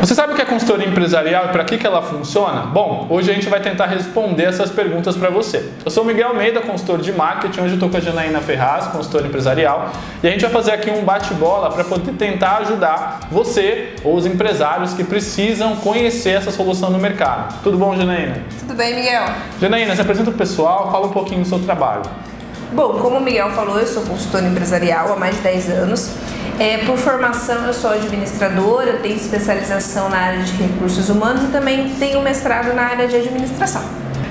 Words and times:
Você 0.00 0.14
sabe 0.14 0.32
o 0.32 0.36
que 0.36 0.42
é 0.42 0.44
consultoria 0.44 0.86
empresarial 0.86 1.46
e 1.46 1.48
para 1.48 1.64
que, 1.64 1.76
que 1.76 1.84
ela 1.84 2.00
funciona? 2.00 2.62
Bom, 2.62 3.08
hoje 3.10 3.32
a 3.32 3.34
gente 3.34 3.48
vai 3.48 3.60
tentar 3.60 3.86
responder 3.86 4.44
essas 4.44 4.70
perguntas 4.70 5.16
para 5.16 5.28
você. 5.28 5.70
Eu 5.84 5.90
sou 5.90 6.04
Miguel 6.04 6.28
Almeida, 6.28 6.60
consultor 6.60 7.00
de 7.00 7.12
marketing, 7.12 7.60
hoje 7.62 7.70
eu 7.70 7.74
estou 7.74 7.90
com 7.90 7.96
a 7.96 8.00
Janaína 8.00 8.40
Ferraz, 8.40 8.86
consultora 8.86 9.26
empresarial, 9.26 9.90
e 10.22 10.28
a 10.28 10.30
gente 10.30 10.40
vai 10.42 10.50
fazer 10.50 10.70
aqui 10.70 10.88
um 10.88 11.04
bate-bola 11.04 11.70
para 11.70 11.82
poder 11.82 12.12
tentar 12.12 12.58
ajudar 12.58 13.26
você 13.28 13.94
ou 14.04 14.14
os 14.14 14.24
empresários 14.24 14.94
que 14.94 15.02
precisam 15.02 15.74
conhecer 15.74 16.30
essa 16.30 16.52
solução 16.52 16.90
no 16.90 16.98
mercado. 16.98 17.60
Tudo 17.64 17.76
bom, 17.76 17.96
Janaína? 17.96 18.40
Tudo 18.60 18.74
bem, 18.74 18.94
Miguel? 18.94 19.24
Janaína, 19.60 19.96
se 19.96 20.00
apresenta 20.00 20.30
o 20.30 20.34
pessoal, 20.34 20.92
fala 20.92 21.08
um 21.08 21.12
pouquinho 21.12 21.42
do 21.42 21.48
seu 21.48 21.58
trabalho. 21.58 22.02
Bom, 22.72 23.00
como 23.00 23.16
o 23.16 23.20
Miguel 23.20 23.50
falou, 23.50 23.80
eu 23.80 23.86
sou 23.86 24.04
consultora 24.04 24.46
empresarial 24.46 25.12
há 25.12 25.16
mais 25.16 25.34
de 25.36 25.42
10 25.42 25.70
anos. 25.70 26.14
É, 26.58 26.78
por 26.78 26.98
formação, 26.98 27.66
eu 27.66 27.72
sou 27.72 27.90
administradora, 27.90 28.94
tenho 28.94 29.14
especialização 29.14 30.08
na 30.08 30.16
área 30.16 30.42
de 30.42 30.52
recursos 30.60 31.08
humanos 31.08 31.44
e 31.44 31.46
também 31.52 31.90
tenho 32.00 32.20
mestrado 32.20 32.74
na 32.74 32.82
área 32.82 33.06
de 33.06 33.14
administração. 33.14 33.82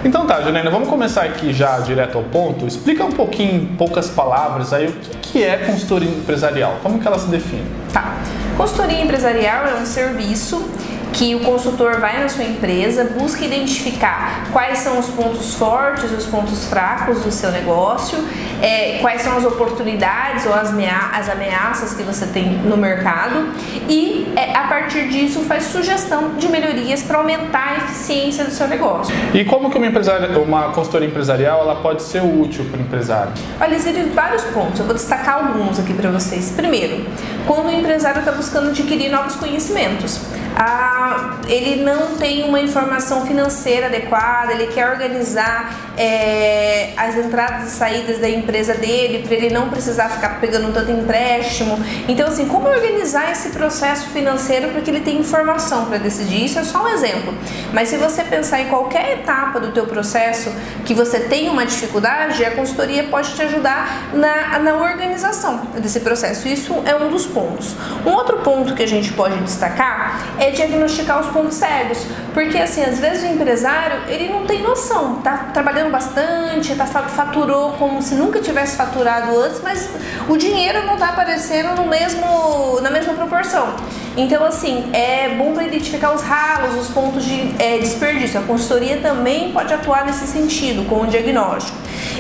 Então 0.04 0.28
tá, 0.28 0.42
Janaína, 0.42 0.70
vamos 0.70 0.90
começar 0.90 1.24
aqui 1.24 1.54
já 1.54 1.80
direto 1.80 2.18
ao 2.18 2.26
ponto. 2.26 2.68
Explica 2.68 3.06
um 3.06 3.14
pouquinho, 3.14 3.64
em 3.64 3.66
poucas 3.78 4.10
palavras, 4.10 4.74
aí 4.74 4.88
o 4.88 4.92
que 5.22 5.42
é 5.42 5.56
consultoria 5.56 6.10
empresarial, 6.10 6.78
como 6.84 7.00
que 7.00 7.08
ela 7.08 7.18
se 7.18 7.28
define? 7.28 7.64
Tá. 7.94 8.18
Consultoria 8.58 9.02
empresarial 9.02 9.66
é 9.66 9.76
um 9.76 9.86
serviço 9.86 10.70
que 11.18 11.34
o 11.34 11.40
consultor 11.40 12.00
vai 12.00 12.22
na 12.22 12.30
sua 12.30 12.44
empresa, 12.44 13.04
busca 13.18 13.44
identificar 13.44 14.50
quais 14.54 14.78
são 14.78 15.00
os 15.00 15.08
pontos 15.08 15.56
fortes 15.56 16.12
os 16.12 16.28
pontos 16.28 16.66
fracos 16.66 17.22
do 17.22 17.32
seu 17.32 17.52
negócio, 17.52 18.18
é, 18.62 19.00
quais 19.02 19.24
são 19.24 19.36
as 19.36 19.44
oportunidades 19.44 20.46
ou 20.46 20.54
as, 20.54 20.72
as 21.14 21.30
ameaças 21.30 21.96
que 21.96 22.04
você 22.04 22.28
tem 22.28 22.46
no 22.60 22.78
mercado 22.78 23.50
e 23.90 24.32
é, 24.36 24.56
a 24.56 24.68
partir 24.68 25.08
disso 25.08 25.42
faz 25.42 25.64
sugestão 25.64 26.36
de 26.36 26.48
melhorias 26.50 27.02
para 27.02 27.18
aumentar 27.18 27.74
a 27.74 27.78
eficiência 27.78 28.46
do 28.46 28.52
seu 28.52 28.68
negócio. 28.68 29.14
E 29.34 29.44
como 29.44 29.72
que 29.72 29.78
uma, 29.78 29.88
empresária, 29.88 30.38
uma 30.40 30.70
consultoria 30.70 31.08
empresarial 31.08 31.62
ela 31.62 31.78
pode 31.78 32.04
ser 32.04 32.22
útil 32.22 32.66
para 32.66 32.80
o 32.80 32.82
empresário? 32.82 33.34
Olha, 33.60 33.74
existem 33.74 34.10
vários 34.10 34.44
pontos, 34.46 34.80
eu 34.80 34.86
vou 34.86 34.94
destacar 34.94 35.48
alguns 35.48 35.80
aqui 35.80 35.94
para 35.94 36.12
vocês. 36.12 36.54
Primeiro, 36.56 37.06
quando 37.48 37.68
o 37.68 37.72
empresário 37.72 38.20
está 38.20 38.32
buscando 38.32 38.70
adquirir 38.70 39.10
novos 39.10 39.36
conhecimentos 39.36 40.37
ah, 40.60 41.38
ele 41.48 41.84
não 41.84 42.16
tem 42.16 42.44
uma 42.44 42.60
informação 42.60 43.28
financeira 43.28 43.86
adequada, 43.86 44.54
ele 44.54 44.68
quer 44.74 44.90
organizar 44.90 45.94
é, 45.96 46.94
as 46.98 47.16
entradas 47.16 47.68
e 47.68 47.76
saídas 47.76 48.18
da 48.18 48.28
empresa 48.28 48.74
dele 48.74 49.24
para 49.28 49.36
ele 49.36 49.52
não 49.52 49.70
precisar 49.70 50.10
ficar 50.10 50.40
pegando 50.42 50.74
tanto 50.74 50.90
empréstimo. 50.90 51.78
Então, 52.08 52.28
assim, 52.28 52.48
como 52.48 52.68
organizar 52.68 53.32
esse 53.32 53.50
processo 53.50 54.10
financeiro 54.10 54.70
para 54.70 54.82
que 54.82 54.90
ele 54.90 55.02
tenha 55.02 55.20
informação 55.20 55.86
para 55.86 56.00
decidir? 56.00 56.46
Isso 56.46 56.58
é 56.58 56.64
só 56.64 56.86
um 56.86 56.88
exemplo. 56.88 57.36
Mas 57.72 57.90
se 57.90 57.98
você 57.98 58.24
pensar 58.24 58.60
em 58.60 58.68
qualquer 58.68 59.20
etapa 59.20 59.60
do 59.60 59.72
teu 59.72 59.86
processo 59.86 60.52
que 60.86 60.94
você 60.96 61.20
tem 61.20 61.50
uma 61.50 61.68
dificuldade, 61.68 62.44
a 62.44 62.50
consultoria 62.52 63.04
pode 63.04 63.36
te 63.36 63.44
ajudar 63.44 64.10
na, 64.12 64.58
na 64.58 64.74
organização 64.76 65.68
desse 65.80 66.00
processo. 66.00 66.48
Isso 66.48 66.82
é 66.84 66.96
um 66.96 67.10
dos 67.10 67.28
pontos. 67.28 67.76
Um 68.04 68.12
outro 68.12 68.38
ponto 68.38 68.74
que 68.74 68.82
a 68.82 68.88
gente 68.88 69.14
pode 69.14 69.38
destacar 69.44 70.26
é 70.40 70.47
é 70.48 70.52
diagnosticar 70.52 71.20
os 71.20 71.28
pontos 71.28 71.56
cegos, 71.56 72.00
porque 72.34 72.58
assim, 72.58 72.84
às 72.84 73.00
vezes 73.00 73.24
o 73.24 73.34
empresário, 73.34 74.02
ele 74.08 74.30
não 74.30 74.46
tem 74.46 74.62
noção, 74.62 75.16
tá 75.22 75.50
trabalhando 75.54 75.92
bastante, 75.92 76.76
tá 76.76 76.86
faturou 76.86 77.74
como 77.74 78.02
se 78.02 78.16
nunca 78.16 78.40
tivesse 78.40 78.76
faturado 78.76 79.38
antes, 79.38 79.62
mas 79.62 79.90
o 80.28 80.38
dinheiro 80.38 80.86
não 80.86 80.98
tá 80.98 81.10
aparecendo 81.10 81.76
no 81.76 81.88
mesmo 81.88 82.80
na 82.82 82.90
mesma 82.90 83.14
proporção. 83.14 83.76
Então, 84.16 84.44
assim, 84.44 84.90
é 84.94 85.30
bom 85.38 85.54
para 85.54 85.64
identificar 85.64 86.12
os 86.12 86.24
ralos, 86.24 86.76
os 86.76 86.90
pontos 86.90 87.24
de 87.24 87.54
é, 87.60 87.78
desperdício. 87.78 88.40
A 88.40 88.44
consultoria 88.44 88.98
também 88.98 89.52
pode 89.52 89.72
atuar 89.72 90.06
nesse 90.06 90.26
sentido, 90.26 90.88
com 90.90 91.02
o 91.02 91.08
diagnóstico. 91.08 91.78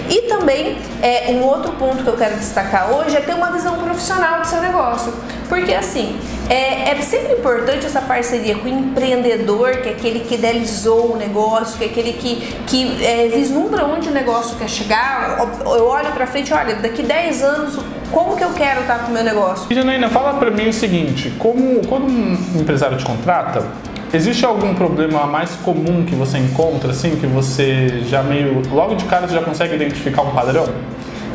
E 0.08 0.22
também, 0.24 0.78
é, 1.02 1.32
um 1.32 1.44
outro 1.44 1.72
ponto 1.74 2.04
que 2.04 2.08
eu 2.08 2.16
quero 2.16 2.36
destacar 2.36 2.92
hoje 2.92 3.16
é 3.18 3.22
ter 3.22 3.34
uma 3.34 3.52
visão 3.52 3.78
profissional 3.78 4.42
do 4.42 4.48
seu 4.48 4.62
negócio. 4.62 5.12
Porque, 5.48 5.74
assim, 5.74 6.18
é, 6.50 6.92
é 6.92 7.02
sempre 7.02 7.34
importante 7.34 7.86
essa 7.86 8.02
parceria 8.02 8.56
com 8.56 8.66
o 8.66 8.68
empreendedor, 8.68 9.78
que 9.78 9.90
é 9.90 9.92
aquele 9.92 10.22
que 10.22 10.36
idealizou 10.36 11.14
o 11.14 11.18
negócio, 11.18 11.78
que 11.78 11.86
é 11.86 11.88
aquele 11.88 12.14
que, 12.14 12.56
que 12.66 13.06
é, 13.06 13.28
vislumbra 13.28 13.86
onde 13.86 14.10
o 14.10 14.12
negócio 14.12 14.58
quer 14.58 14.70
chegar. 14.70 15.38
Eu 15.66 15.88
olho 15.88 16.12
para 16.12 16.28
frente, 16.28 16.54
olha, 16.54 16.76
daqui 16.76 17.04
10 17.04 17.44
anos, 17.44 17.80
como 18.12 18.36
que 18.36 18.44
eu 18.44 18.54
quero 18.54 18.82
estar 18.82 19.00
com 19.00 19.12
o 19.12 19.14
meu 19.14 19.24
negócio? 19.24 19.68
E 19.70 19.76
Janaína, 19.76 20.10
fala 20.10 20.34
para 20.34 20.52
mim 20.52 20.70
o 20.70 20.74
seguinte, 20.74 21.34
como 21.38 21.86
quando 21.88 22.08
um 22.08 22.60
empresário 22.60 22.98
te 22.98 23.06
contrata, 23.06 23.66
Existe 24.14 24.46
algum 24.46 24.74
problema 24.74 25.26
mais 25.28 25.52
comum 25.66 26.06
que 26.06 26.16
você 26.16 26.38
encontra, 26.38 26.92
assim, 26.92 27.18
que 27.18 27.28
você 27.28 28.04
já 28.08 28.24
meio. 28.24 28.62
logo 28.72 28.96
de 28.96 29.04
cara 29.04 29.28
você 29.28 29.34
já 29.34 29.42
consegue 29.42 29.76
identificar 29.76 30.22
um 30.22 30.32
padrão? 30.32 30.66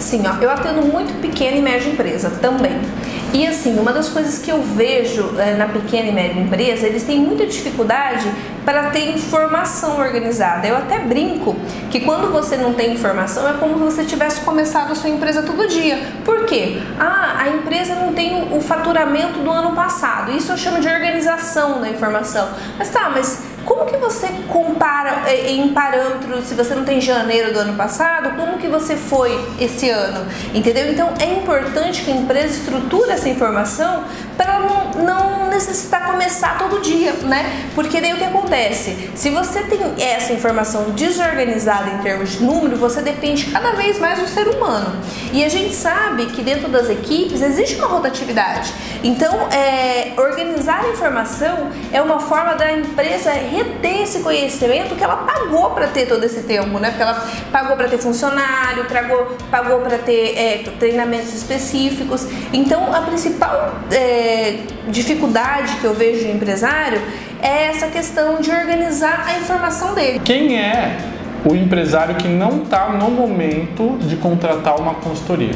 Sim, 0.02 0.24
ó, 0.26 0.42
eu 0.42 0.50
atendo 0.50 0.82
muito 0.82 1.20
pequena 1.20 1.56
e 1.56 1.62
média 1.62 1.88
empresa 1.88 2.28
também. 2.28 2.72
E 3.32 3.46
assim, 3.46 3.78
uma 3.78 3.92
das 3.92 4.08
coisas 4.08 4.38
que 4.38 4.50
eu 4.50 4.60
vejo 4.60 5.38
é, 5.38 5.54
na 5.54 5.66
pequena 5.66 6.08
e 6.08 6.12
média 6.12 6.38
empresa, 6.38 6.86
eles 6.86 7.04
têm 7.04 7.20
muita 7.20 7.46
dificuldade 7.46 8.30
para 8.64 8.90
ter 8.90 9.10
informação 9.10 9.98
organizada. 9.98 10.66
Eu 10.66 10.76
até 10.76 10.98
brinco 10.98 11.56
que 11.90 12.00
quando 12.00 12.30
você 12.30 12.56
não 12.56 12.74
tem 12.74 12.92
informação 12.92 13.48
é 13.48 13.54
como 13.54 13.74
se 13.74 13.96
você 13.96 14.04
tivesse 14.04 14.40
começado 14.40 14.92
a 14.92 14.94
sua 14.94 15.08
empresa 15.08 15.42
todo 15.42 15.66
dia. 15.66 15.98
Por 16.24 16.44
quê? 16.44 16.82
Ah, 16.98 17.36
a 17.38 17.48
empresa 17.48 17.94
não 17.94 18.12
tem 18.12 18.48
o 18.52 18.60
faturamento 18.60 19.38
do 19.38 19.50
ano 19.50 19.74
passado. 19.74 20.32
Isso 20.32 20.52
eu 20.52 20.58
chamo 20.58 20.80
de 20.80 20.88
organização 20.88 21.80
da 21.80 21.88
informação. 21.88 22.48
Mas 22.76 22.90
tá, 22.90 23.08
mas 23.08 23.51
como 23.64 23.86
que 23.86 23.96
você 23.96 24.28
compara 24.48 25.24
eh, 25.26 25.52
em 25.52 25.68
parâmetros, 25.68 26.46
se 26.46 26.54
você 26.54 26.74
não 26.74 26.84
tem 26.84 27.00
janeiro 27.00 27.52
do 27.52 27.58
ano 27.60 27.74
passado, 27.74 28.36
como 28.36 28.58
que 28.58 28.68
você 28.68 28.96
foi 28.96 29.38
esse 29.60 29.88
ano? 29.90 30.26
Entendeu? 30.54 30.90
Então 30.92 31.12
é 31.20 31.26
importante 31.26 32.02
que 32.02 32.10
a 32.10 32.14
empresa 32.14 32.58
estruture 32.58 33.10
essa 33.10 33.28
informação 33.28 34.04
para 34.36 34.60
não, 34.60 35.04
não 35.04 35.50
necessitar 35.50 36.06
começar 36.06 36.58
todo 36.58 36.80
dia, 36.80 37.12
né? 37.24 37.68
Porque 37.74 38.00
daí 38.00 38.12
o 38.12 38.16
que 38.16 38.24
acontece? 38.24 39.10
Se 39.14 39.30
você 39.30 39.62
tem 39.62 39.80
essa 39.98 40.32
informação 40.32 40.90
desorganizada 40.90 41.90
em 41.90 41.98
termos 41.98 42.32
de 42.32 42.42
número, 42.42 42.76
você 42.76 43.02
depende 43.02 43.46
cada 43.46 43.72
vez 43.72 43.98
mais 43.98 44.18
do 44.18 44.26
ser 44.26 44.48
humano. 44.48 44.96
E 45.32 45.44
a 45.44 45.48
gente 45.48 45.74
sabe 45.74 46.26
que 46.26 46.42
dentro 46.42 46.68
das 46.68 46.88
equipes 46.88 47.42
existe 47.42 47.76
uma 47.76 47.86
rotatividade. 47.86 48.72
Então, 49.02 49.48
é, 49.50 50.12
organizar 50.16 50.41
a 50.41 50.41
informação 50.92 51.70
é 51.92 52.00
uma 52.00 52.20
forma 52.20 52.54
da 52.54 52.72
empresa 52.72 53.32
reter 53.32 54.02
esse 54.02 54.20
conhecimento 54.20 54.94
que 54.94 55.02
ela 55.02 55.16
pagou 55.16 55.70
para 55.70 55.88
ter 55.88 56.06
todo 56.06 56.22
esse 56.24 56.42
tempo, 56.42 56.78
né? 56.78 56.90
Porque 56.90 57.02
ela 57.02 57.26
pagou 57.50 57.76
para 57.76 57.88
ter 57.88 57.98
funcionário, 57.98 58.84
pagou, 58.84 59.36
pagou 59.50 59.80
para 59.80 59.98
ter 59.98 60.38
é, 60.38 60.64
treinamentos 60.78 61.34
específicos. 61.34 62.26
Então, 62.52 62.94
a 62.94 63.00
principal 63.00 63.74
é, 63.90 64.60
dificuldade 64.88 65.76
que 65.76 65.84
eu 65.84 65.94
vejo 65.94 66.26
no 66.26 66.34
empresário 66.34 67.00
é 67.40 67.66
essa 67.66 67.88
questão 67.88 68.40
de 68.40 68.50
organizar 68.50 69.24
a 69.26 69.38
informação 69.38 69.94
dele. 69.94 70.20
Quem 70.24 70.58
é 70.58 70.98
o 71.44 71.54
empresário 71.54 72.14
que 72.14 72.28
não 72.28 72.62
está 72.62 72.88
no 72.90 73.10
momento 73.10 73.98
de 74.00 74.16
contratar 74.16 74.78
uma 74.78 74.94
consultoria? 74.94 75.54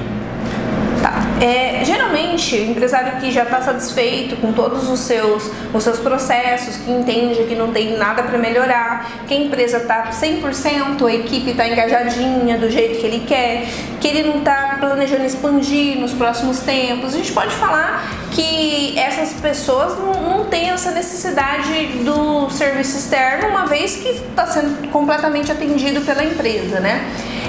É, 1.41 1.85
geralmente, 1.85 2.57
o 2.57 2.71
empresário 2.71 3.21
que 3.21 3.31
já 3.31 3.43
está 3.43 3.61
satisfeito 3.61 4.37
com 4.37 4.53
todos 4.53 4.89
os 4.89 5.01
seus, 5.01 5.51
os 5.73 5.85
seus 5.85 5.99
processos, 5.99 6.77
que 6.77 6.91
entende 6.91 7.45
que 7.45 7.55
não 7.55 7.73
tem 7.73 7.97
nada 7.99 8.23
para 8.23 8.39
melhorar, 8.39 9.25
que 9.29 9.35
a 9.35 9.37
empresa 9.37 9.79
está 9.79 10.11
100%, 10.11 11.07
a 11.07 11.15
equipe 11.15 11.51
está 11.51 11.69
engajadinha 11.69 12.57
do 12.57 12.71
jeito 12.71 12.99
que 12.99 13.07
ele 13.07 13.25
quer, 13.27 13.67
que 14.01 14.09
ele 14.09 14.23
não 14.23 14.39
está 14.39 14.79
planejando 14.81 15.25
expandir 15.25 15.99
nos 15.99 16.15
próximos 16.15 16.61
tempos, 16.61 17.15
a 17.15 17.19
gente 17.19 17.33
pode 17.33 17.55
falar 17.57 18.03
que 18.33 18.99
essas 18.99 19.35
pessoas 19.35 19.99
não, 19.99 20.39
não 20.39 20.45
têm 20.47 20.71
essa 20.71 20.91
necessidade 20.91 21.89
do 22.03 22.49
serviço 22.49 22.97
externo, 22.97 23.49
uma 23.49 23.67
vez 23.67 23.97
que 23.97 24.09
está 24.09 24.47
sendo 24.47 24.91
completamente 24.91 25.53
atendido 25.53 26.01
pela 26.01 26.25
empresa, 26.25 26.81
né? 26.81 27.05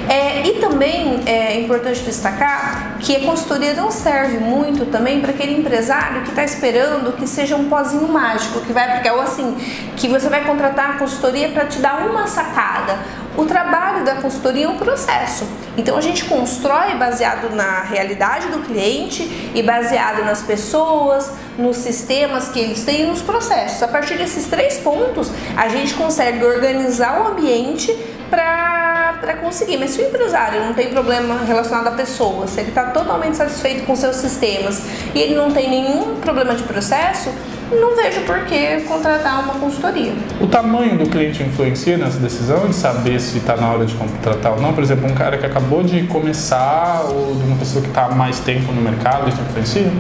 É, 0.09 0.47
e 0.47 0.59
também 0.59 1.21
é 1.25 1.59
importante 1.59 2.01
destacar 2.01 2.97
que 2.99 3.15
a 3.15 3.19
consultoria 3.21 3.73
não 3.73 3.91
serve 3.91 4.37
muito 4.37 4.85
também 4.85 5.19
para 5.19 5.31
aquele 5.31 5.59
empresário 5.59 6.21
que 6.23 6.29
está 6.29 6.43
esperando 6.43 7.15
que 7.17 7.27
seja 7.27 7.55
um 7.55 7.67
pozinho 7.67 8.07
mágico, 8.07 8.61
que 8.61 8.71
vai 8.71 8.93
porque 8.93 9.09
ou 9.09 9.21
assim, 9.21 9.55
que 9.97 10.07
você 10.07 10.29
vai 10.29 10.45
contratar 10.45 10.91
a 10.91 10.93
consultoria 10.93 11.49
para 11.49 11.65
te 11.65 11.79
dar 11.79 12.07
uma 12.07 12.25
sacada. 12.25 12.97
O 13.35 13.45
trabalho 13.45 14.03
da 14.03 14.15
consultoria 14.15 14.65
é 14.65 14.67
um 14.67 14.77
processo. 14.77 15.47
Então 15.77 15.95
a 15.95 16.01
gente 16.01 16.25
constrói 16.25 16.95
baseado 16.95 17.53
na 17.53 17.83
realidade 17.83 18.47
do 18.47 18.59
cliente 18.59 19.51
e 19.53 19.61
baseado 19.61 20.25
nas 20.25 20.41
pessoas, 20.41 21.31
nos 21.57 21.77
sistemas 21.77 22.49
que 22.49 22.59
eles 22.59 22.83
têm 22.83 23.03
e 23.03 23.05
nos 23.05 23.21
processos. 23.21 23.83
A 23.83 23.87
partir 23.87 24.17
desses 24.17 24.47
três 24.47 24.79
pontos, 24.79 25.29
a 25.55 25.67
gente 25.67 25.93
consegue 25.93 26.43
organizar 26.43 27.21
o 27.21 27.27
ambiente 27.27 27.95
para 28.29 28.86
conseguir. 29.47 29.77
Mas 29.77 29.91
se 29.91 30.01
o 30.01 30.05
empresário 30.05 30.63
não 30.63 30.73
tem 30.73 30.89
problema 30.89 31.43
relacionado 31.43 31.87
a 31.87 31.91
pessoas, 31.91 32.51
se 32.51 32.59
ele 32.59 32.69
está 32.69 32.91
totalmente 32.91 33.37
satisfeito 33.37 33.85
com 33.85 33.95
seus 33.95 34.17
sistemas 34.17 34.81
e 35.13 35.19
ele 35.19 35.35
não 35.35 35.51
tem 35.51 35.69
nenhum 35.69 36.15
problema 36.21 36.55
de 36.55 36.63
processo, 36.63 37.31
não 37.71 37.95
vejo 37.95 38.21
por 38.21 38.45
que 38.45 38.81
contratar 38.81 39.43
uma 39.43 39.55
consultoria. 39.55 40.13
O 40.39 40.47
tamanho 40.47 40.97
do 40.97 41.09
cliente 41.09 41.43
influencia 41.43 41.97
nessa 41.97 42.19
decisão 42.19 42.67
de 42.67 42.75
saber 42.75 43.19
se 43.19 43.37
está 43.37 43.57
na 43.57 43.71
hora 43.71 43.85
de 43.85 43.93
contratar 43.95 44.53
ou 44.53 44.61
não? 44.61 44.73
Por 44.73 44.83
exemplo, 44.83 45.09
um 45.09 45.13
cara 45.13 45.37
que 45.37 45.45
acabou 45.45 45.83
de 45.83 46.03
começar 46.07 47.03
ou 47.09 47.35
de 47.35 47.43
uma 47.43 47.57
pessoa 47.57 47.81
que 47.81 47.89
está 47.89 48.05
há 48.05 48.11
mais 48.11 48.39
tempo 48.39 48.71
no 48.71 48.81
mercado, 48.81 49.27
isso 49.29 49.41
influencia? 49.41 49.91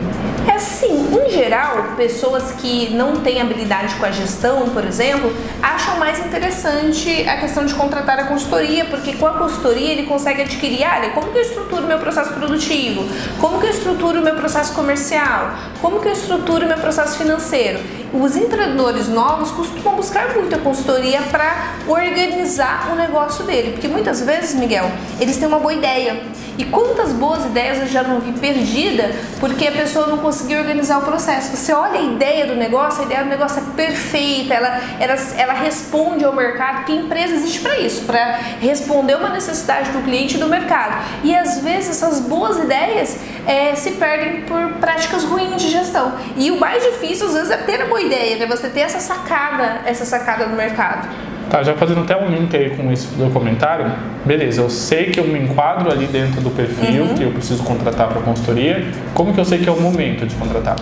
É 0.47 0.51
assim, 0.51 1.07
em 1.13 1.29
geral, 1.29 1.95
pessoas 1.97 2.51
que 2.53 2.93
não 2.93 3.17
têm 3.17 3.41
habilidade 3.41 3.95
com 3.95 4.05
a 4.05 4.11
gestão, 4.11 4.69
por 4.69 4.85
exemplo, 4.85 5.33
acham 5.61 5.97
mais 5.97 6.19
interessante 6.19 7.27
a 7.27 7.37
questão 7.37 7.65
de 7.65 7.73
contratar 7.73 8.19
a 8.19 8.25
consultoria, 8.25 8.85
porque 8.85 9.13
com 9.13 9.27
a 9.27 9.33
consultoria 9.33 9.91
ele 9.91 10.03
consegue 10.03 10.43
adquirir, 10.43 10.85
olha, 10.87 11.09
como 11.09 11.31
que 11.31 11.37
eu 11.37 11.41
estruturo 11.41 11.85
meu 11.85 11.99
processo 11.99 12.33
produtivo? 12.33 13.05
Como 13.41 13.59
que 13.59 13.65
eu 13.65 13.71
estruturo 13.71 14.21
meu 14.21 14.35
processo 14.35 14.73
comercial? 14.73 15.51
Como 15.81 15.99
que 15.99 16.07
eu 16.07 16.13
estruturo 16.13 16.65
meu 16.65 16.77
processo 16.77 17.17
financeiro? 17.17 17.56
financeiro. 17.57 17.79
Os 18.13 18.37
empreendedores 18.37 19.09
novos 19.09 19.51
costumam 19.51 19.95
buscar 19.95 20.33
muito 20.33 20.55
a 20.55 20.59
consultoria 20.59 21.21
para 21.23 21.73
organizar 21.87 22.89
o 22.91 22.95
negócio 22.95 23.43
dele, 23.43 23.71
porque 23.71 23.87
muitas 23.87 24.21
vezes, 24.21 24.55
Miguel, 24.55 24.89
eles 25.19 25.37
têm 25.37 25.47
uma 25.47 25.59
boa 25.59 25.73
ideia. 25.73 26.21
E 26.57 26.65
quantas 26.65 27.13
boas 27.13 27.45
ideias 27.45 27.77
eu 27.79 27.87
já 27.87 28.01
não 28.01 28.19
vi 28.19 28.31
perdida 28.31 29.11
porque 29.39 29.67
a 29.67 29.71
pessoa 29.71 30.07
não 30.07 30.17
conseguiu 30.17 30.57
organizar 30.59 30.97
o 30.97 31.01
processo. 31.01 31.55
Você 31.55 31.71
olha 31.71 31.99
a 31.99 32.01
ideia 32.01 32.47
do 32.47 32.55
negócio, 32.55 33.01
a 33.01 33.05
ideia 33.05 33.23
do 33.23 33.29
negócio 33.29 33.61
é 33.61 33.75
perfeita, 33.75 34.55
ela, 34.55 34.81
ela, 34.99 35.13
ela 35.37 35.53
responde 35.53 36.25
ao 36.25 36.33
mercado, 36.33 36.85
que 36.85 36.93
empresa 36.93 37.35
existe 37.35 37.59
para 37.59 37.77
isso, 37.77 38.05
para 38.05 38.39
responder 38.59 39.15
uma 39.15 39.29
necessidade 39.29 39.91
do 39.91 40.01
cliente 40.03 40.37
e 40.37 40.39
do 40.39 40.47
mercado. 40.47 41.05
E 41.23 41.35
às 41.35 41.59
vezes 41.59 41.91
essas 41.91 42.19
boas 42.21 42.57
ideias 42.57 43.17
é, 43.45 43.75
se 43.75 43.91
perdem 43.91 44.41
por 44.41 44.79
práticas 44.79 45.23
ruins 45.23 45.61
de 45.61 45.69
gestão. 45.69 46.13
E 46.35 46.49
o 46.49 46.59
mais 46.59 46.83
difícil 46.83 47.27
às 47.27 47.33
vezes 47.33 47.51
é 47.51 47.57
ter 47.57 47.83
a 47.83 47.85
boa 47.85 48.01
ideia, 48.07 48.37
né? 48.37 48.45
Você 48.47 48.69
ter 48.69 48.81
essa 48.81 48.99
sacada, 48.99 49.81
essa 49.85 50.05
sacada 50.05 50.47
no 50.47 50.55
mercado. 50.55 51.07
Tá, 51.49 51.63
já 51.63 51.75
fazendo 51.75 52.01
até 52.01 52.17
um 52.17 52.27
link 52.27 52.53
aí 52.55 52.75
com 52.75 52.91
esse 52.91 53.07
documentário, 53.15 53.89
beleza, 54.25 54.59
eu 54.59 54.69
sei 54.69 55.11
que 55.11 55.19
eu 55.19 55.23
me 55.23 55.39
enquadro 55.39 55.89
ali 55.89 56.05
dentro 56.05 56.41
do 56.41 56.49
perfil 56.49 57.03
uhum. 57.03 57.15
que 57.15 57.23
eu 57.23 57.31
preciso 57.31 57.63
contratar 57.63 58.09
para 58.09 58.21
consultoria. 58.21 58.85
Como 59.13 59.33
que 59.33 59.39
eu 59.39 59.45
sei 59.45 59.59
que 59.59 59.69
é 59.69 59.71
o 59.71 59.79
momento 59.79 60.25
de 60.25 60.35
contratar? 60.35 60.75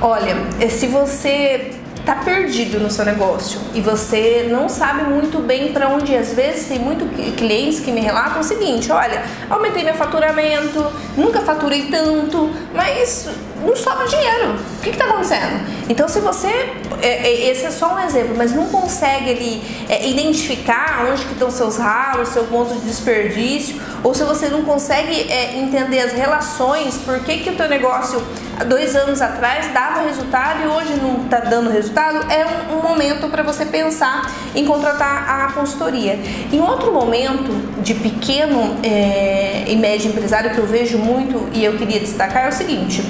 Olha, 0.00 0.36
é, 0.60 0.68
se 0.68 0.86
você 0.86 1.72
tá 2.04 2.16
perdido 2.16 2.80
no 2.80 2.90
seu 2.90 3.04
negócio 3.04 3.60
e 3.74 3.80
você 3.80 4.48
não 4.50 4.68
sabe 4.68 5.04
muito 5.04 5.38
bem 5.38 5.72
para 5.72 5.88
onde 5.88 6.12
ir. 6.12 6.16
Às 6.16 6.34
vezes 6.34 6.66
tem 6.66 6.78
muito 6.78 7.04
clientes 7.36 7.80
que 7.80 7.90
me 7.90 8.00
relatam 8.00 8.40
o 8.40 8.44
seguinte: 8.44 8.90
olha, 8.90 9.22
aumentei 9.48 9.84
meu 9.84 9.94
faturamento, 9.94 10.84
nunca 11.16 11.40
faturei 11.40 11.86
tanto, 11.90 12.50
mas 12.74 13.28
não 13.62 13.76
sobra 13.76 14.06
dinheiro. 14.06 14.56
O 14.78 14.82
que 14.82 14.90
está 14.90 15.04
acontecendo? 15.04 15.66
Então, 15.88 16.08
se 16.08 16.20
você, 16.20 16.48
é, 17.00 17.08
é, 17.08 17.50
esse 17.50 17.64
é 17.66 17.70
só 17.70 17.94
um 17.94 17.98
exemplo, 18.00 18.34
mas 18.36 18.52
não 18.52 18.66
consegue 18.66 19.30
ali, 19.30 19.62
é, 19.88 20.08
identificar 20.08 21.06
onde 21.10 21.24
que 21.24 21.32
estão 21.32 21.50
seus 21.50 21.76
ralos, 21.76 22.28
seu 22.28 22.44
ponto 22.44 22.74
de 22.74 22.80
desperdício, 22.80 23.80
ou 24.02 24.14
se 24.14 24.24
você 24.24 24.48
não 24.48 24.62
consegue 24.62 25.30
é, 25.30 25.58
entender 25.58 26.00
as 26.00 26.12
relações, 26.12 26.96
por 26.98 27.20
que, 27.20 27.38
que 27.38 27.50
o 27.50 27.56
teu 27.56 27.68
negócio 27.68 28.22
dois 28.66 28.94
anos 28.94 29.20
atrás 29.20 29.72
dava 29.72 30.02
resultado 30.02 30.62
e 30.64 30.66
hoje 30.66 30.94
não 31.00 31.24
está 31.24 31.40
dando 31.40 31.70
resultado, 31.70 32.30
é 32.30 32.46
um, 32.46 32.78
um 32.78 32.82
momento 32.82 33.28
para 33.28 33.42
você 33.42 33.64
pensar 33.64 34.30
em 34.54 34.64
contratar 34.64 35.28
a 35.28 35.52
consultoria. 35.52 36.18
Em 36.52 36.60
outro 36.60 36.92
momento 36.92 37.82
de 37.82 37.94
pequeno 37.94 38.76
é, 38.82 39.64
e 39.66 39.76
médio 39.76 40.10
empresário 40.10 40.50
que 40.50 40.58
eu 40.58 40.66
vejo 40.66 40.98
muito 40.98 41.48
e 41.52 41.64
eu 41.64 41.76
queria 41.76 42.00
destacar 42.00 42.46
é 42.46 42.48
o 42.48 42.52
seguinte: 42.52 43.02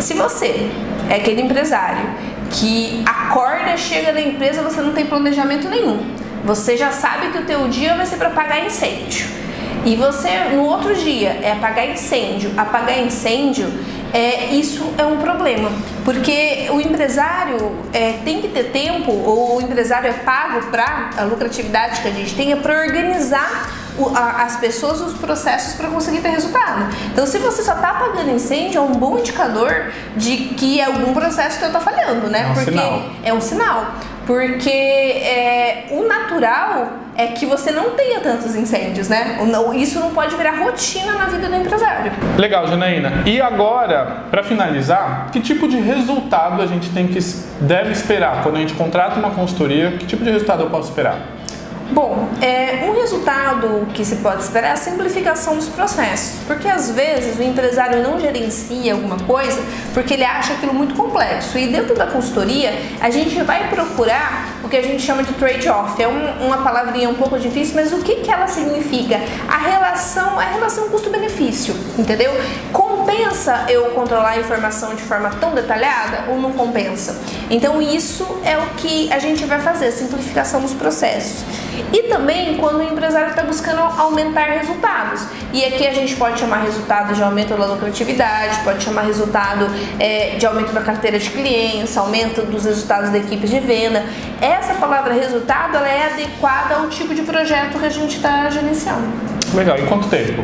se 0.00 0.14
você 0.14 0.70
é 1.08 1.16
aquele 1.16 1.42
empresário 1.42 2.08
que 2.50 3.02
acorda, 3.06 3.76
chega 3.76 4.12
na 4.12 4.20
empresa, 4.20 4.62
você 4.62 4.80
não 4.80 4.92
tem 4.92 5.06
planejamento 5.06 5.68
nenhum. 5.68 6.00
Você 6.44 6.76
já 6.76 6.90
sabe 6.90 7.30
que 7.30 7.38
o 7.38 7.44
teu 7.44 7.68
dia 7.68 7.94
vai 7.94 8.06
ser 8.06 8.16
para 8.16 8.28
apagar 8.28 8.64
incêndio. 8.64 9.28
E 9.84 9.96
você 9.96 10.28
no 10.52 10.64
outro 10.64 10.94
dia 10.94 11.38
é 11.42 11.52
apagar 11.52 11.88
incêndio. 11.88 12.52
Apagar 12.56 12.98
incêndio, 12.98 13.72
é, 14.12 14.46
isso 14.46 14.92
é 14.98 15.04
um 15.04 15.18
problema, 15.18 15.70
porque 16.04 16.68
o 16.70 16.80
empresário 16.80 17.76
é, 17.92 18.14
tem 18.24 18.40
que 18.40 18.48
ter 18.48 18.64
tempo, 18.64 19.12
ou 19.12 19.58
o 19.58 19.60
empresário 19.60 20.08
é 20.08 20.12
pago 20.12 20.66
para 20.66 21.10
a 21.16 21.22
lucratividade 21.22 22.00
que 22.00 22.08
a 22.08 22.12
gente 22.12 22.34
tenha 22.34 22.56
para 22.56 22.80
organizar 22.80 23.70
as 24.16 24.56
pessoas 24.56 25.00
os 25.00 25.14
processos 25.18 25.74
para 25.74 25.88
conseguir 25.88 26.20
ter 26.20 26.30
resultado. 26.30 26.94
Então, 27.12 27.26
se 27.26 27.38
você 27.38 27.62
só 27.62 27.74
está 27.74 27.90
apagando 27.90 28.30
incêndio, 28.30 28.78
é 28.78 28.80
um 28.80 28.92
bom 28.92 29.18
indicador 29.18 29.92
de 30.16 30.36
que 30.54 30.80
algum 30.80 31.12
processo 31.12 31.58
teu 31.58 31.68
está 31.68 31.80
falhando, 31.80 32.28
né? 32.28 32.42
É 32.42 32.46
um 32.46 32.54
Porque 32.54 32.70
sinal. 32.70 33.02
é 33.24 33.34
um 33.34 33.40
sinal. 33.40 33.94
Porque 34.26 34.70
é, 34.70 35.88
o 35.90 36.06
natural 36.06 36.92
é 37.20 37.26
que 37.28 37.44
você 37.44 37.70
não 37.70 37.90
tenha 37.90 38.20
tantos 38.20 38.56
incêndios, 38.56 39.08
né? 39.08 39.38
Isso 39.74 40.00
não 40.00 40.10
pode 40.10 40.34
virar 40.36 40.52
rotina 40.52 41.12
na 41.12 41.26
vida 41.26 41.48
do 41.48 41.54
empresário. 41.54 42.12
Legal, 42.38 42.66
Janaína. 42.66 43.22
E 43.26 43.40
agora, 43.40 44.24
para 44.30 44.42
finalizar, 44.42 45.28
que 45.30 45.38
tipo 45.38 45.68
de 45.68 45.78
resultado 45.78 46.62
a 46.62 46.66
gente 46.66 46.88
tem 46.90 47.06
que 47.06 47.18
deve 47.60 47.92
esperar 47.92 48.42
quando 48.42 48.56
a 48.56 48.60
gente 48.60 48.72
contrata 48.72 49.18
uma 49.18 49.30
consultoria? 49.30 49.92
Que 49.92 50.06
tipo 50.06 50.24
de 50.24 50.30
resultado 50.30 50.62
eu 50.62 50.70
posso 50.70 50.88
esperar? 50.88 51.18
Bom, 51.92 52.28
é, 52.40 52.88
um 52.88 53.00
resultado 53.00 53.88
que 53.92 54.04
se 54.04 54.16
pode 54.16 54.42
esperar 54.42 54.68
é 54.68 54.72
a 54.72 54.76
simplificação 54.76 55.56
dos 55.56 55.68
processos, 55.68 56.40
porque 56.46 56.68
às 56.68 56.90
vezes 56.90 57.36
o 57.38 57.42
empresário 57.42 58.00
não 58.02 58.20
gerencia 58.20 58.92
alguma 58.92 59.18
coisa 59.18 59.60
porque 59.92 60.14
ele 60.14 60.24
acha 60.24 60.52
aquilo 60.52 60.72
muito 60.72 60.94
complexo. 60.94 61.58
E 61.58 61.66
dentro 61.66 61.96
da 61.96 62.06
consultoria, 62.06 62.72
a 63.00 63.10
gente 63.10 63.42
vai 63.42 63.68
procurar 63.68 64.60
o 64.62 64.68
que 64.68 64.76
a 64.76 64.82
gente 64.82 65.02
chama 65.02 65.24
de 65.24 65.32
trade-off. 65.32 66.00
É 66.00 66.06
um, 66.06 66.46
uma 66.46 66.58
palavrinha 66.58 67.08
um 67.08 67.14
pouco 67.14 67.38
difícil, 67.38 67.74
mas 67.74 67.92
o 67.92 67.98
que, 67.98 68.16
que 68.16 68.30
ela 68.30 68.46
significa? 68.46 69.20
A 69.48 69.58
relação, 69.58 70.38
a 70.38 70.44
relação 70.44 70.88
custo-benefício, 70.90 71.74
entendeu? 71.98 72.32
Compensa 73.20 73.66
eu 73.68 73.90
controlar 73.90 74.30
a 74.30 74.38
informação 74.38 74.94
de 74.94 75.02
forma 75.02 75.28
tão 75.38 75.54
detalhada 75.54 76.24
ou 76.30 76.40
não 76.40 76.52
compensa? 76.52 77.20
Então 77.50 77.80
isso 77.82 78.26
é 78.44 78.56
o 78.56 78.62
que 78.76 79.12
a 79.12 79.18
gente 79.18 79.44
vai 79.44 79.60
fazer, 79.60 79.92
simplificação 79.92 80.62
dos 80.62 80.72
processos. 80.72 81.44
E 81.92 82.04
também 82.04 82.56
quando 82.56 82.78
o 82.78 82.82
empresário 82.82 83.28
está 83.28 83.42
buscando 83.42 83.80
aumentar 83.80 84.44
resultados. 84.44 85.26
E 85.52 85.62
aqui 85.64 85.86
a 85.86 85.92
gente 85.92 86.16
pode 86.16 86.40
chamar 86.40 86.62
resultado 86.62 87.12
de 87.12 87.22
aumento 87.22 87.54
da 87.54 87.66
lucratividade, 87.66 88.58
pode 88.64 88.82
chamar 88.82 89.02
resultado 89.02 89.66
é, 89.98 90.36
de 90.38 90.46
aumento 90.46 90.72
da 90.72 90.80
carteira 90.80 91.18
de 91.18 91.28
clientes, 91.28 91.96
aumento 91.98 92.42
dos 92.42 92.64
resultados 92.64 93.10
da 93.10 93.18
equipe 93.18 93.46
de 93.46 93.60
venda. 93.60 94.02
Essa 94.40 94.74
palavra 94.74 95.12
resultado 95.12 95.76
ela 95.76 95.88
é 95.88 96.12
adequada 96.12 96.76
ao 96.76 96.88
tipo 96.88 97.14
de 97.14 97.22
projeto 97.22 97.78
que 97.78 97.86
a 97.86 97.90
gente 97.90 98.16
está 98.16 98.48
gerenciando. 98.48 99.08
Legal, 99.52 99.78
em 99.78 99.86
quanto 99.86 100.08
tempo? 100.08 100.42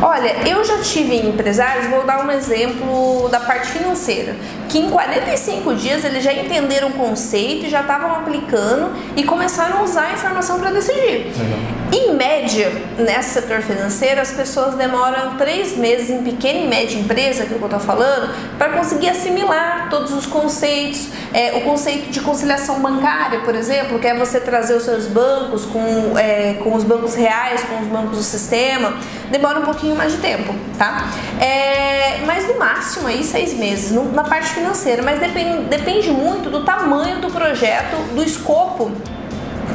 Olha, 0.00 0.48
eu 0.48 0.64
já 0.64 0.78
tive 0.78 1.16
empresários, 1.16 1.86
vou 1.86 2.04
dar 2.04 2.24
um 2.24 2.30
exemplo 2.30 3.28
da 3.30 3.40
parte 3.40 3.68
financeira, 3.68 4.36
que 4.68 4.78
em 4.78 4.90
45 4.90 5.74
dias 5.74 6.04
eles 6.04 6.22
já 6.22 6.32
entenderam 6.32 6.88
o 6.88 6.92
conceito 6.92 7.66
e 7.66 7.70
já 7.70 7.80
estavam 7.80 8.12
aplicando 8.12 8.92
e 9.16 9.24
começaram 9.24 9.78
a 9.78 9.82
usar 9.82 10.06
a 10.06 10.12
informação 10.12 10.60
para 10.60 10.70
decidir. 10.70 11.32
Legal. 11.36 11.78
Em 11.90 12.14
média, 12.14 12.70
nesse 12.98 13.30
setor 13.30 13.62
financeiro, 13.62 14.20
as 14.20 14.30
pessoas 14.30 14.74
demoram 14.74 15.38
três 15.38 15.74
meses 15.74 16.10
em 16.10 16.22
pequena 16.22 16.58
e 16.60 16.68
média 16.68 16.98
empresa, 16.98 17.46
que 17.46 17.54
é 17.54 17.56
eu 17.56 17.64
estou 17.64 17.80
falando, 17.80 18.30
para 18.58 18.72
conseguir 18.72 19.08
assimilar 19.08 19.88
todos 19.88 20.12
os 20.12 20.26
conceitos. 20.26 21.08
É, 21.32 21.56
o 21.56 21.62
conceito 21.62 22.10
de 22.10 22.20
conciliação 22.20 22.80
bancária, 22.80 23.40
por 23.40 23.54
exemplo, 23.54 23.98
que 23.98 24.06
é 24.06 24.14
você 24.14 24.38
trazer 24.38 24.74
os 24.74 24.82
seus 24.82 25.06
bancos 25.06 25.64
com, 25.64 26.18
é, 26.18 26.54
com 26.62 26.74
os 26.74 26.84
bancos 26.84 27.14
reais, 27.14 27.62
com 27.62 27.80
os 27.80 27.86
bancos 27.86 28.18
do 28.18 28.22
sistema, 28.22 28.94
demora 29.30 29.57
um 29.58 29.64
pouquinho 29.64 29.96
mais 29.96 30.12
de 30.12 30.18
tempo, 30.18 30.54
tá? 30.76 31.08
É, 31.40 32.20
mas 32.26 32.46
no 32.48 32.58
máximo 32.58 33.08
aí 33.08 33.22
seis 33.24 33.54
meses 33.54 33.92
no, 33.92 34.12
na 34.12 34.24
parte 34.24 34.48
financeira, 34.50 35.02
mas 35.02 35.20
depende, 35.20 35.64
depende 35.64 36.10
muito 36.10 36.50
do 36.50 36.64
tamanho 36.64 37.20
do 37.20 37.30
projeto, 37.30 37.96
do 38.14 38.22
escopo 38.22 38.92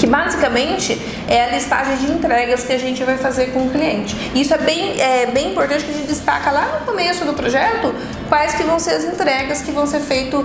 que 0.04 0.08
basicamente 0.08 1.00
é 1.30 1.46
a 1.46 1.52
listagem 1.52 1.96
de 1.96 2.12
entregas 2.12 2.64
que 2.64 2.74
a 2.74 2.78
gente 2.78 3.02
vai 3.06 3.18
fazer 3.18 3.54
com 3.54 3.68
o 3.68 3.70
cliente. 3.70 4.14
Isso 4.36 4.54
é 4.54 4.58
bem, 4.58 5.00
é, 5.00 5.28
bem 5.28 5.52
importante 5.52 5.86
que 5.86 5.92
a 5.92 5.94
gente 5.94 6.08
destaca 6.08 6.52
lá 6.52 6.80
no 6.80 6.86
começo 6.86 7.24
do 7.24 7.34
projeto 7.34 7.96
quais 8.34 8.56
que 8.56 8.64
vão 8.64 8.80
ser 8.80 8.96
as 8.96 9.04
entregas 9.04 9.62
que 9.62 9.72
vão 9.72 9.86
ser 9.86 10.00
feitas 10.00 10.44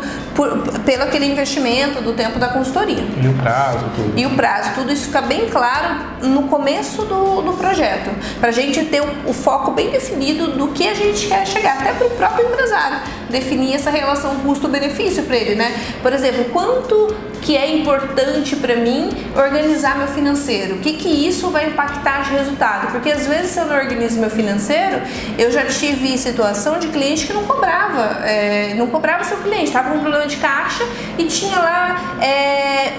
pelo 0.85 1.05
aquele 1.05 1.25
investimento 1.25 2.03
do 2.03 2.13
tempo 2.13 2.39
da 2.39 2.49
consultoria. 2.49 3.03
E 3.19 3.27
o 3.27 3.33
prazo, 3.33 3.87
tudo. 3.97 4.13
E 4.15 4.27
o 4.27 4.31
prazo, 4.37 4.75
tudo 4.75 4.93
isso 4.93 5.07
fica 5.07 5.23
bem 5.23 5.49
claro 5.49 6.05
no 6.21 6.43
começo 6.49 7.07
do, 7.07 7.41
do 7.41 7.55
projeto, 7.55 8.11
para 8.41 8.51
a 8.51 8.53
gente 8.53 8.85
ter 8.85 9.01
o, 9.01 9.31
o, 9.31 9.33
foco 9.33 9.71
bem 9.71 9.89
definido 9.89 10.49
do 10.49 10.69
que 10.69 10.87
a 10.87 10.93
gente 10.93 11.29
quer 11.29 11.47
chegar, 11.47 11.79
até 11.79 11.95
para 11.95 12.07
o 12.07 12.11
próprio 12.11 12.47
empresário 12.47 12.99
definir 13.31 13.75
essa 13.75 13.91
relação 13.91 14.37
custo-benefício 14.41 15.23
para 15.23 15.37
ele, 15.37 15.55
né? 15.55 15.73
Por 16.03 16.13
exemplo, 16.13 16.45
quanto 16.47 17.15
que 17.41 17.57
é 17.57 17.75
importante 17.77 18.57
para 18.57 18.77
mim 18.77 19.11
organizar 19.37 19.97
meu 19.97 20.09
financeiro? 20.09 20.77
O 20.77 20.79
que 20.81 20.95
que 20.95 21.09
isso 21.09 21.51
vai 21.51 21.69
impactar 21.69 22.25
de 22.25 22.31
resultado? 22.33 22.91
Porque 22.91 23.11
às 23.11 23.27
vezes 23.27 23.53
se 23.53 23.61
eu 23.61 23.67
não 23.67 23.77
organizo 23.77 24.19
meu 24.19 24.31
financeiro, 24.31 25.01
eu 25.39 25.51
já 25.51 25.65
tive 25.65 26.19
situação 26.19 26.79
de 26.79 26.89
cliente 26.89 27.27
que 27.27 27.33
não 27.33 27.45
cobrava 27.45 27.78
cobrava, 27.79 28.27
é, 28.27 28.75
não 28.75 28.89
cobrava 28.89 29.25
seu 29.25 29.39
cliente, 29.39 29.65
estava 29.65 29.91
com 29.91 29.97
um 29.97 30.01
problema 30.01 30.27
de 30.27 30.37
caixa 30.37 30.85
e 31.17 31.25
tinha 31.25 31.59
lá 31.59 32.19
é, 32.21 32.95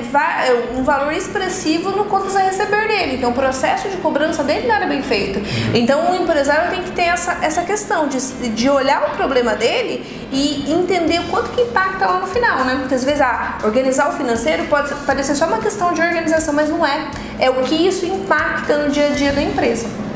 um 0.78 0.84
valor 0.84 1.12
expressivo 1.12 1.92
no 1.92 2.06
contas 2.06 2.36
a 2.36 2.40
receber 2.40 2.88
dele. 2.88 3.16
Então 3.18 3.32
o 3.32 3.34
processo 3.34 3.90
de 3.90 3.98
cobrança 3.98 4.44
dele 4.44 4.68
não 4.68 4.76
era 4.76 4.86
bem 4.86 5.02
feito. 5.02 5.40
Então 5.74 6.12
o 6.12 6.16
empresário 6.16 6.70
tem 6.70 6.84
que 6.84 6.92
ter 6.92 7.04
essa, 7.04 7.38
essa 7.42 7.64
questão 7.64 8.08
de, 8.08 8.20
de 8.50 8.70
olhar 8.70 9.04
o 9.04 9.18
problema 9.18 9.56
dele 9.56 10.06
e 10.32 10.72
entender 10.72 11.20
o 11.20 11.24
quanto 11.24 11.50
que 11.50 11.62
impacta 11.62 12.06
lá 12.06 12.20
no 12.20 12.28
final, 12.28 12.64
né? 12.64 12.78
Porque 12.80 12.96
às 12.96 13.04
vezes 13.04 13.22
ah, 13.22 13.58
organizar 13.64 14.10
o 14.10 14.14
financeiro 14.14 14.66
pode 14.66 14.94
parecer 15.06 15.36
só 15.36 15.48
uma 15.48 15.58
questão 15.60 15.94
de 15.94 16.02
organização, 16.02 16.54
mas 16.54 16.70
não 16.70 16.86
é. 16.86 17.08
É 17.40 17.50
o 17.50 17.64
que 17.64 17.76
isso 17.76 18.06
impacta 18.06 18.78
no 18.78 18.92
dia 18.92 19.08
a 19.08 19.10
dia 19.10 19.34
da 19.34 19.42
empresa. 19.42 20.09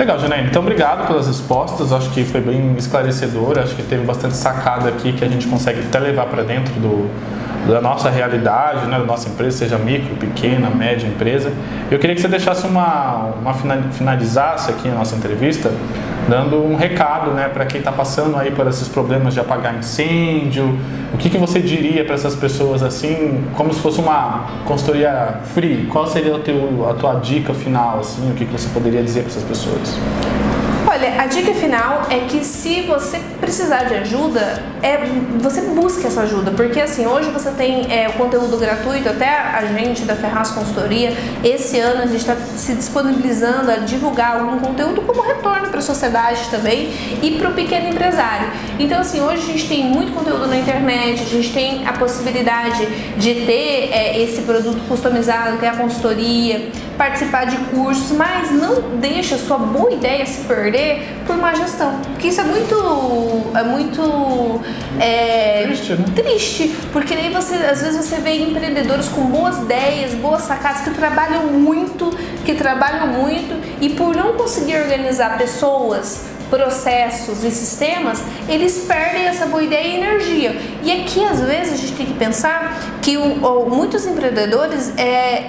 Legal, 0.00 0.18
Janaína. 0.18 0.48
Então, 0.48 0.62
obrigado 0.62 1.06
pelas 1.06 1.26
respostas. 1.26 1.92
Acho 1.92 2.08
que 2.08 2.24
foi 2.24 2.40
bem 2.40 2.74
esclarecedor. 2.78 3.58
Acho 3.58 3.76
que 3.76 3.82
teve 3.82 4.02
bastante 4.02 4.34
sacada 4.34 4.88
aqui 4.88 5.12
que 5.12 5.22
a 5.22 5.28
gente 5.28 5.46
consegue 5.46 5.80
até 5.80 5.98
levar 5.98 6.24
para 6.24 6.42
dentro 6.42 6.72
do, 6.80 7.06
da 7.70 7.82
nossa 7.82 8.08
realidade, 8.08 8.86
né, 8.86 8.98
da 8.98 9.04
nossa 9.04 9.28
empresa, 9.28 9.58
seja 9.58 9.76
micro, 9.76 10.16
pequena, 10.16 10.70
média 10.70 11.06
empresa. 11.06 11.52
Eu 11.90 11.98
queria 11.98 12.16
que 12.16 12.22
você 12.22 12.28
deixasse 12.28 12.66
uma, 12.66 13.34
uma 13.42 13.52
finalizasse 13.92 14.70
aqui 14.70 14.88
a 14.88 14.94
nossa 14.94 15.14
entrevista, 15.14 15.70
dando 16.28 16.62
um 16.62 16.76
recado, 16.76 17.32
né, 17.32 17.48
para 17.48 17.64
quem 17.66 17.78
está 17.78 17.92
passando 17.92 18.36
aí 18.36 18.50
por 18.50 18.66
esses 18.66 18.88
problemas 18.88 19.34
de 19.34 19.40
apagar 19.40 19.76
incêndio. 19.76 20.78
O 21.12 21.16
que, 21.16 21.28
que 21.28 21.38
você 21.38 21.60
diria 21.60 22.04
para 22.04 22.14
essas 22.14 22.36
pessoas 22.36 22.82
assim, 22.82 23.44
como 23.56 23.72
se 23.72 23.80
fosse 23.80 24.00
uma 24.00 24.46
consultoria 24.64 25.40
free? 25.54 25.86
Qual 25.86 26.06
seria 26.06 26.34
o 26.34 26.38
teu, 26.38 26.88
a 26.88 26.94
tua 26.94 27.14
dica 27.14 27.52
final, 27.52 28.00
assim, 28.00 28.30
o 28.30 28.34
que, 28.34 28.44
que 28.44 28.52
você 28.52 28.68
poderia 28.68 29.02
dizer 29.02 29.22
para 29.22 29.30
essas 29.30 29.44
pessoas? 29.44 29.98
Olha, 30.86 31.22
a 31.22 31.26
dica 31.26 31.54
final 31.54 32.06
é 32.10 32.20
que 32.20 32.44
se 32.44 32.82
você 32.82 33.20
precisar 33.40 33.84
de 33.84 33.94
ajuda, 33.94 34.62
é, 34.82 34.98
você 35.38 35.60
busque 35.62 36.06
essa 36.06 36.22
ajuda, 36.22 36.50
porque 36.52 36.80
assim, 36.80 37.06
hoje 37.06 37.30
você 37.30 37.50
tem 37.50 37.90
é, 37.92 38.08
conteúdo 38.10 38.56
gratuito, 38.56 39.08
até 39.08 39.28
a 39.28 39.64
gente 39.66 40.02
da 40.02 40.16
Ferraz 40.16 40.50
Consultoria, 40.50 41.16
esse 41.44 41.78
ano 41.78 42.02
a 42.02 42.06
gente 42.06 42.20
está 42.20 42.34
se 42.34 42.74
disponibilizando 42.74 43.70
a 43.70 43.76
divulgar 43.76 44.40
algum 44.40 44.58
conteúdo 44.58 45.02
como 45.02 45.22
retorno 45.22 45.68
para 45.68 45.78
a 45.78 45.82
sociedade 45.82 46.48
também 46.50 46.92
e 47.22 47.32
para 47.38 47.50
o 47.50 47.54
pequeno 47.54 47.88
empresário. 47.88 48.48
Então 48.78 49.00
assim, 49.00 49.20
hoje 49.20 49.42
a 49.42 49.46
gente 49.52 49.68
tem 49.68 49.84
muito 49.84 50.12
conteúdo 50.12 50.46
na 50.46 50.56
internet, 50.56 51.22
a 51.22 51.26
gente 51.26 51.52
tem 51.52 51.86
a 51.86 51.92
possibilidade 51.92 52.86
de 53.16 53.34
ter 53.46 53.90
é, 53.92 54.20
esse 54.20 54.42
produto 54.42 54.80
customizado, 54.88 55.58
que 55.58 55.66
é 55.66 55.68
a 55.68 55.76
consultoria, 55.76 56.70
participar 57.00 57.46
de 57.46 57.56
cursos, 57.74 58.12
mas 58.12 58.50
não 58.50 58.98
deixa 58.98 59.38
sua 59.38 59.56
boa 59.56 59.90
ideia 59.90 60.26
se 60.26 60.42
perder 60.42 61.16
por 61.26 61.34
má 61.34 61.54
gestão. 61.54 61.98
Porque 62.12 62.28
isso 62.28 62.42
é 62.42 62.44
muito. 62.44 62.76
É 63.54 63.62
muito. 63.62 64.60
É, 65.00 65.62
triste, 65.64 65.92
né? 65.94 66.04
Triste. 66.14 66.76
Porque 66.92 67.14
aí 67.14 67.32
você, 67.32 67.54
às 67.54 67.80
vezes, 67.80 68.04
você 68.04 68.16
vê 68.16 68.36
empreendedores 68.42 69.08
com 69.08 69.22
boas 69.22 69.56
ideias, 69.62 70.12
boas 70.12 70.42
sacadas, 70.42 70.82
que 70.82 70.90
trabalham 70.90 71.46
muito, 71.46 72.10
que 72.44 72.52
trabalham 72.52 73.06
muito, 73.06 73.58
e 73.80 73.88
por 73.88 74.14
não 74.14 74.34
conseguir 74.34 74.76
organizar 74.76 75.38
pessoas 75.38 76.26
processos 76.50 77.44
e 77.44 77.50
sistemas, 77.50 78.20
eles 78.48 78.84
perdem 78.86 79.26
essa 79.26 79.46
boa 79.46 79.62
ideia 79.62 79.86
e 79.86 79.96
energia. 79.96 80.56
E 80.82 80.92
aqui, 80.92 81.24
às 81.24 81.40
vezes, 81.40 81.74
a 81.74 81.76
gente 81.76 81.92
tem 81.92 82.06
que 82.06 82.14
pensar 82.14 82.76
que 83.00 83.16
o, 83.16 83.70
muitos 83.70 84.04
empreendedores 84.04 84.92
é, 84.98 85.48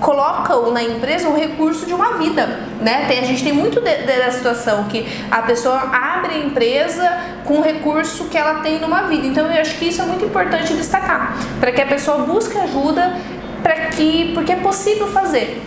colocam 0.00 0.72
na 0.72 0.82
empresa 0.82 1.28
o 1.28 1.36
recurso 1.36 1.86
de 1.86 1.92
uma 1.92 2.16
vida, 2.16 2.46
né? 2.80 3.04
Tem, 3.06 3.20
a 3.20 3.24
gente 3.24 3.44
tem 3.44 3.52
muito 3.52 3.80
de, 3.80 3.96
de, 3.98 4.18
da 4.18 4.30
situação 4.30 4.84
que 4.84 5.06
a 5.30 5.42
pessoa 5.42 5.78
abre 5.92 6.34
a 6.34 6.38
empresa 6.38 7.18
com 7.44 7.58
o 7.58 7.62
recurso 7.62 8.24
que 8.24 8.36
ela 8.36 8.60
tem 8.60 8.80
numa 8.80 9.02
vida. 9.02 9.26
Então 9.26 9.46
eu 9.46 9.60
acho 9.60 9.76
que 9.78 9.86
isso 9.86 10.02
é 10.02 10.06
muito 10.06 10.24
importante 10.24 10.74
destacar, 10.74 11.36
para 11.60 11.70
que 11.70 11.80
a 11.80 11.86
pessoa 11.86 12.18
busque 12.18 12.56
ajuda, 12.58 13.14
para 13.62 13.74
que 13.88 14.32
porque 14.34 14.52
é 14.52 14.56
possível 14.56 15.06
fazer. 15.08 15.62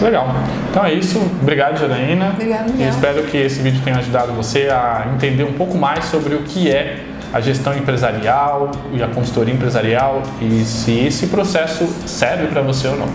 Legal. 0.00 0.34
Então 0.70 0.84
é 0.84 0.92
isso. 0.94 1.18
Obrigado, 1.40 1.78
Janaína. 1.78 2.30
Obrigado, 2.30 2.72
E 2.76 2.88
espero 2.88 3.22
que 3.24 3.36
esse 3.36 3.62
vídeo 3.62 3.80
tenha 3.84 3.98
ajudado 3.98 4.32
você 4.32 4.68
a 4.68 5.06
entender 5.14 5.44
um 5.44 5.52
pouco 5.52 5.78
mais 5.78 6.06
sobre 6.06 6.34
o 6.34 6.42
que 6.42 6.70
é 6.70 7.11
a 7.32 7.40
gestão 7.40 7.76
empresarial 7.76 8.70
e 8.92 9.02
a 9.02 9.08
consultoria 9.08 9.54
empresarial 9.54 10.22
e 10.40 10.64
se 10.64 10.98
esse 10.98 11.28
processo 11.28 11.86
serve 12.06 12.48
para 12.48 12.62
você 12.62 12.88
ou 12.88 12.96
não. 12.96 13.08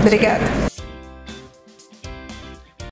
Obrigada. 0.00 0.71